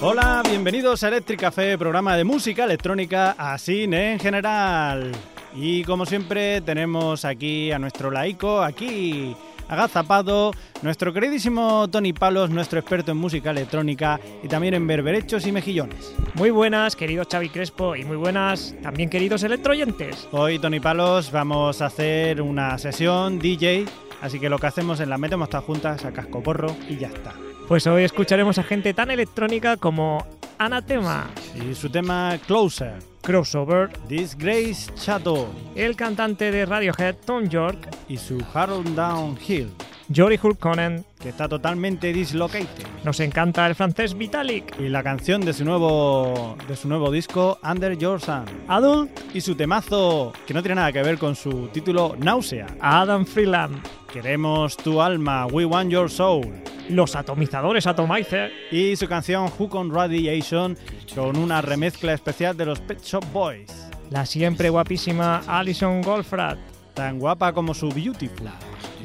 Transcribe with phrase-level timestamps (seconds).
[0.00, 5.12] Hola, bienvenidos a Electric Café, programa de música electrónica a cine en general.
[5.54, 9.34] Y como siempre tenemos aquí a nuestro laico, aquí
[9.68, 10.52] agazapado,
[10.82, 16.14] nuestro queridísimo Tony Palos, nuestro experto en música electrónica y también en berberechos y mejillones.
[16.34, 20.28] Muy buenas, querido Xavi Crespo, y muy buenas también queridos electroyentes.
[20.32, 23.86] Hoy, Tony Palos, vamos a hacer una sesión DJ,
[24.20, 27.08] así que lo que hacemos es la metemos todas juntas a casco porro y ya
[27.08, 27.34] está.
[27.68, 30.24] Pues hoy escucharemos a gente tan electrónica como
[30.58, 35.48] Anatema, Y su tema Closer, Crossover, Disgrace Chateau.
[35.74, 39.70] El cantante de Radiohead Tom York, y su Harold Downhill,
[40.14, 42.86] Jory Hulkonen, que está totalmente dislocated.
[43.04, 47.58] nos encanta el francés Vitalik, Y la canción de su nuevo, de su nuevo disco,
[47.68, 48.44] Under Your Sun.
[48.68, 52.66] Adult, Y su temazo, que no tiene nada que ver con su título, Náusea.
[52.80, 56.52] Adam Freeland, Queremos tu alma, We Want Your Soul.
[56.88, 60.78] los atomizadores Atomizer, Y su canción Hook on Radiation,
[61.16, 63.72] con una remezcla especial de los Pet Shop Boys.
[64.10, 66.58] la siempre guapísima Alison Goldfrapp,
[66.94, 68.48] Tan guapa como su Beautiful.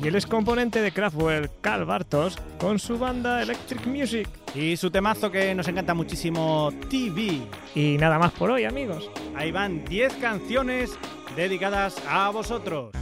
[0.02, 4.28] Y el excomponente de Kraftwerk, Carl Bartos, con su banda Electric Music.
[4.56, 7.42] Y su temazo que nos encanta muchísimo, TV.
[7.76, 9.10] Y nada más por hoy, amigos.
[9.36, 10.98] Ahí van 10 canciones
[11.36, 13.01] dedicadas a vosotros.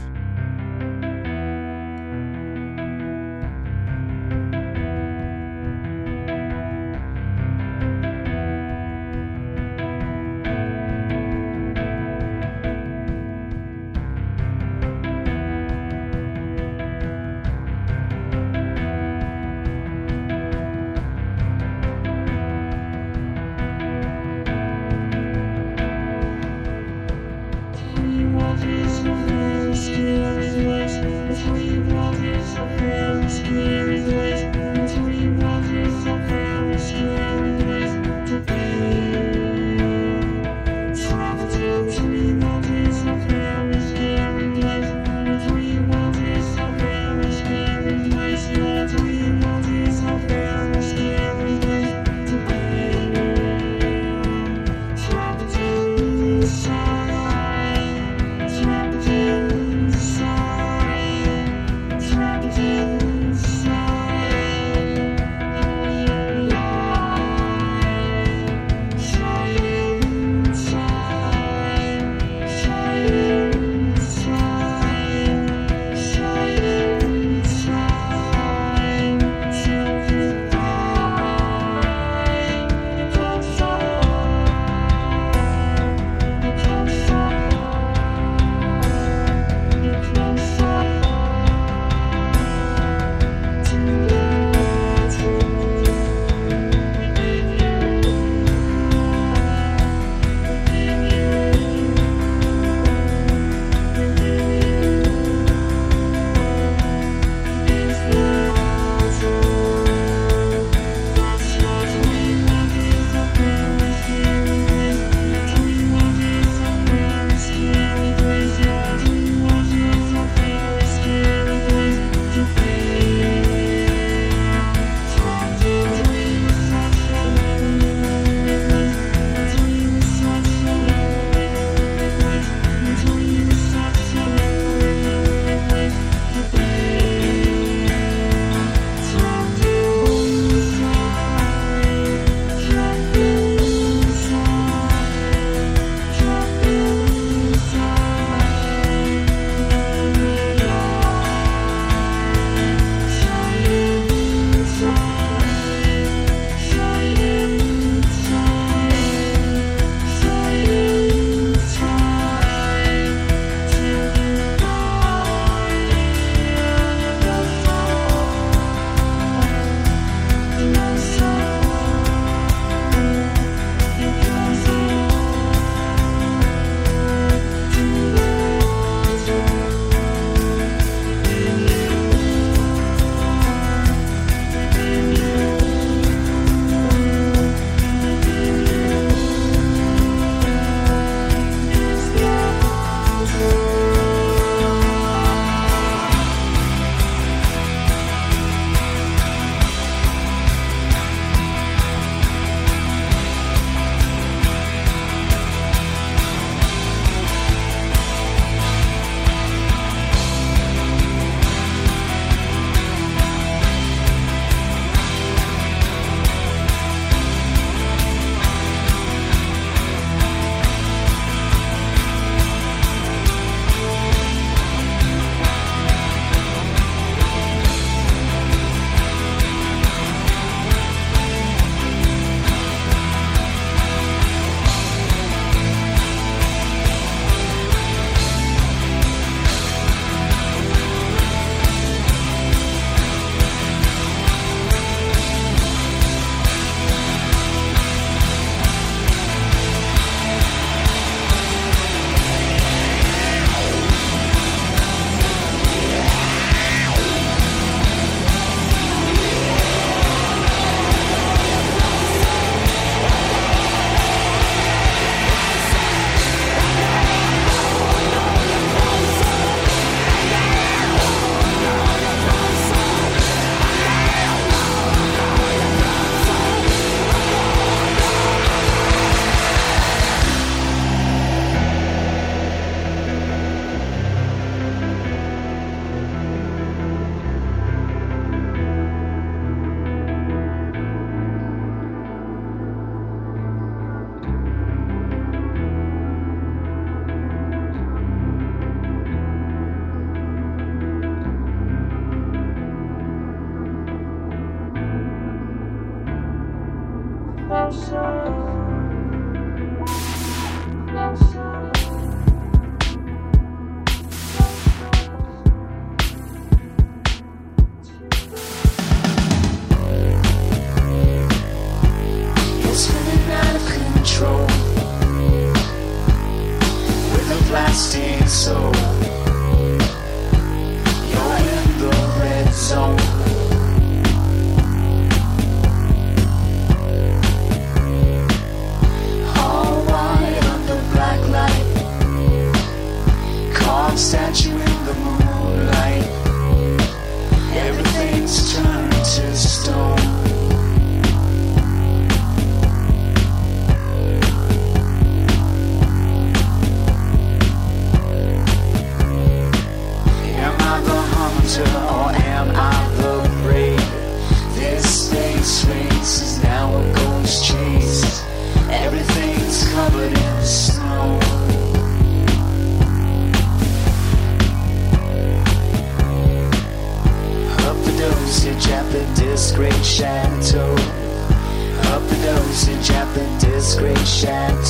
[384.20, 384.69] shut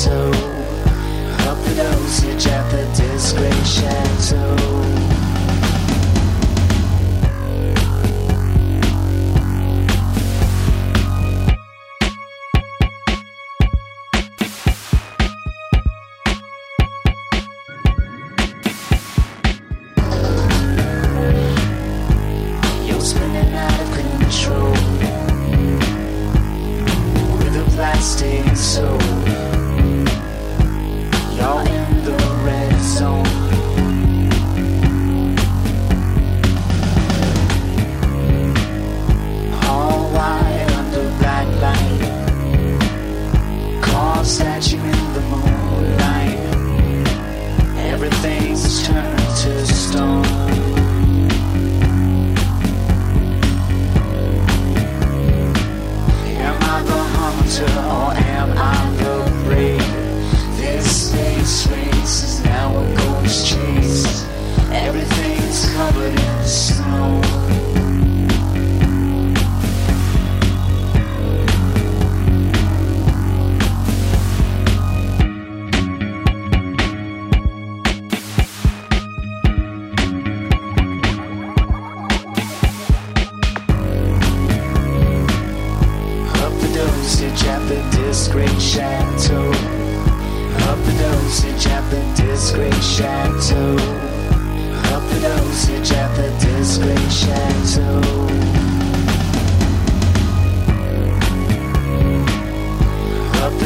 [96.71, 98.01] its grey shadow.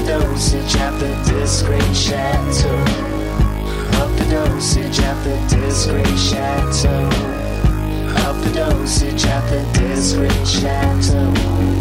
[0.05, 2.75] dosage at the disgrace chateau.
[4.01, 7.09] Up the dosage at the disgrace chateau.
[8.27, 11.75] Up the dosage at the disgrace chateau.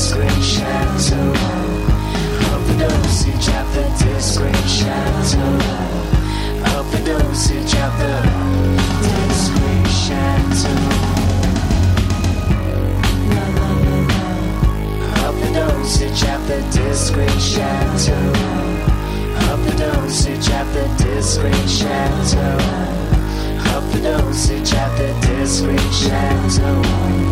[0.00, 1.28] discreet shadow
[2.54, 5.52] of the dosage of the discreet shadow
[6.78, 8.16] of the dosage of the
[9.28, 10.80] discreet shadow.
[13.28, 14.24] No, no, no, no.
[15.28, 16.40] Of the dosage of
[16.72, 18.24] discreet shadow
[19.52, 22.56] of the dosage of discreet shadow.
[23.76, 27.29] Of the dosage of discreet shadow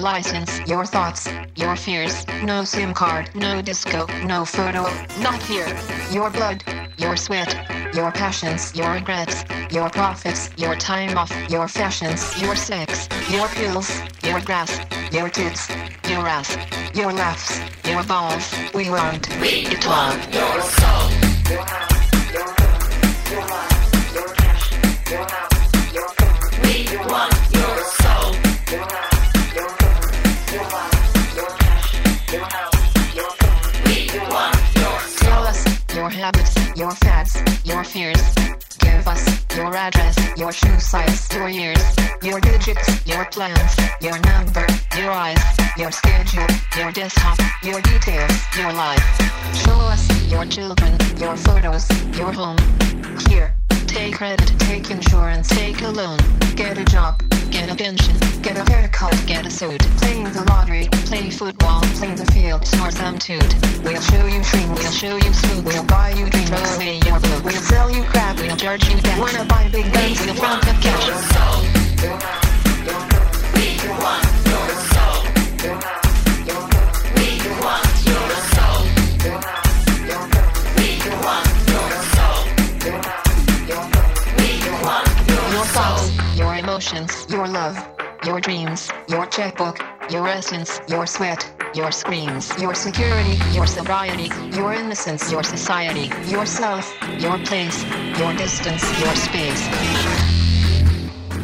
[0.00, 2.26] license, your thoughts, your fears.
[2.42, 4.82] No SIM card, no disco, no photo,
[5.20, 5.68] not here.
[6.10, 6.62] Your blood,
[6.96, 7.50] your sweat,
[7.94, 13.90] your passions, your regrets, your profits, your time off, your fashions, your sex, your pills,
[14.22, 14.72] your grass,
[15.12, 15.68] your tits,
[16.08, 16.56] your ass,
[16.94, 18.46] your laughs, your balls.
[18.74, 21.10] We want, we want your soul.
[21.50, 21.66] Your
[22.32, 22.54] your
[23.30, 23.75] your
[40.36, 41.82] your shoe size, your years,
[42.22, 45.42] your digits, your plans, your number, your eyes,
[45.76, 46.46] your schedule,
[46.76, 49.02] your desktop, your details, your life.
[49.54, 52.58] Show us your children, your photos, your home.
[53.28, 53.54] Here,
[53.86, 56.18] take credit, take insurance, take a loan,
[56.54, 59.80] get a job Get a pension, get a haircut, get a suit.
[59.98, 63.54] Playing the lottery, play football, play the field, or some toot.
[63.82, 65.66] We'll show you dreams, we'll show you smooth.
[65.66, 67.42] We'll buy you dreams, throw away your blue.
[67.42, 69.18] We'll sell you crap, we'll charge you debt.
[69.18, 71.06] Wanna buy big guns, we'll front of cash.
[73.54, 74.62] We want so
[75.74, 75.90] much,
[76.46, 76.70] don't
[77.16, 77.26] we
[77.64, 78.86] want your soul.
[86.58, 87.76] emotions, your love,
[88.24, 89.78] your dreams, your checkbook,
[90.10, 96.90] your essence, your sweat, your screams, your security, your sobriety, your innocence, your society, yourself,
[97.18, 97.84] your place,
[98.18, 99.62] your distance, your space.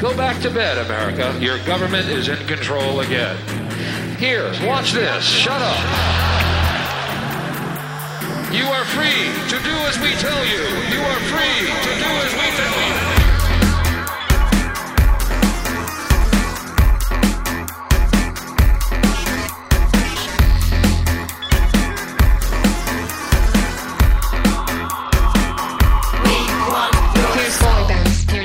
[0.01, 1.39] Go back to bed, America.
[1.39, 3.37] Your government is in control again.
[4.17, 5.23] Here, watch this.
[5.23, 5.77] Shut up.
[8.53, 10.63] You are free to do as we tell you.
[10.95, 13.22] You are free to do as we tell you.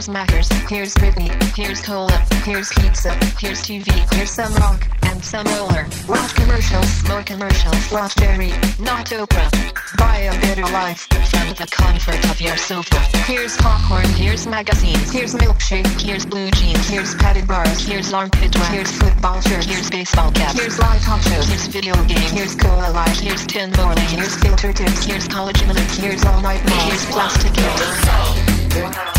[0.10, 0.50] Matters.
[0.70, 2.12] here's Britney, here's cola,
[2.43, 5.86] here's pizza, here's TV, here's some rock and some roller.
[6.08, 7.91] Watch commercials, more commercials.
[7.91, 9.50] Watch Jerry, not Oprah.
[9.98, 13.00] Buy a better life from the comfort of your sofa.
[13.26, 18.67] Here's popcorn, here's magazines, here's milkshake, here's blue jeans, here's padded bars, here's armpit wax,
[18.70, 22.91] here's football shirt, here's baseball cap, here's live talk shows, here's video game, here's cola
[22.91, 27.56] life, here's tin morning, here's filter tips, here's college minutes, here's all night here's plastic
[27.56, 29.16] hits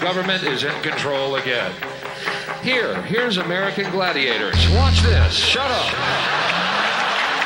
[0.00, 1.72] government is in control again.
[2.62, 4.56] Here, here's American Gladiators.
[4.70, 5.34] Watch this.
[5.34, 5.86] Shut up.
[5.86, 6.39] Shut up.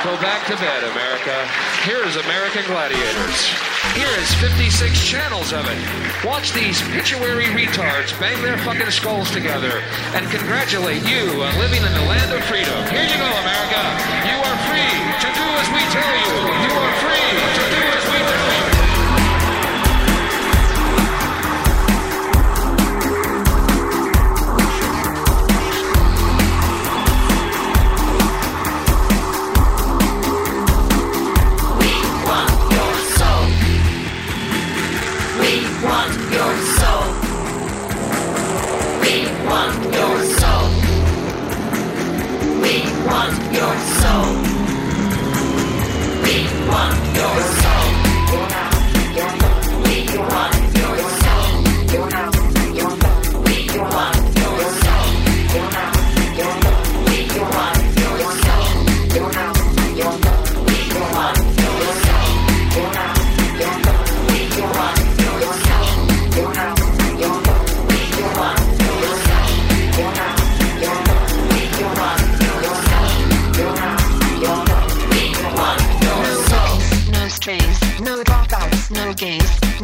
[0.04, 1.32] Go back to bed, America.
[1.88, 3.48] Here is American Gladiators.
[3.96, 5.80] Here is 56 channels of it.
[6.22, 9.80] Watch these pituitary retards bang their fucking skulls together
[10.12, 12.76] and congratulate you on living in the land of freedom.
[12.92, 13.80] Here you go, America.
[14.28, 14.92] You are free
[15.24, 16.36] to do as we tell you.
[16.52, 17.83] You are free to do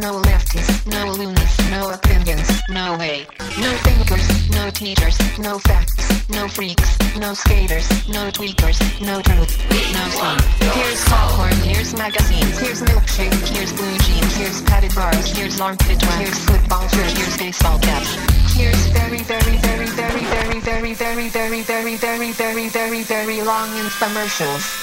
[0.01, 3.27] no lefties, no loonies, no opinions, no way.
[3.61, 5.95] No thinkers, no teachers, no facts,
[6.31, 9.53] no freaks, no skaters, no tweakers, no truth,
[9.93, 10.39] no fun.
[10.73, 16.19] Here's popcorn, here's magazines, here's milkshake, here's blue jeans, here's padded bars, here's armpit wax,
[16.19, 18.15] here's football shirt, here's baseball caps.
[18.57, 23.69] Here's very, very, very, very, very, very, very, very, very, very, very, very, very long
[23.77, 24.81] infomercials.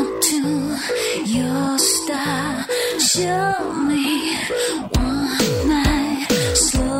[0.00, 0.76] to
[1.24, 2.66] your star.
[2.98, 4.36] Show me
[4.90, 6.91] one night slow.